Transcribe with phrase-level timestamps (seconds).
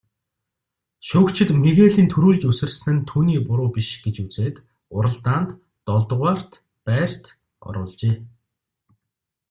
[1.07, 4.55] Шүүгчид Мигелийн түрүүлж үсэрсэн нь түүний буруу биш гэж үзээд
[4.95, 5.49] уралдаанд
[5.87, 6.51] долдугаарт
[6.87, 7.23] байрт
[7.67, 8.15] оруулжээ.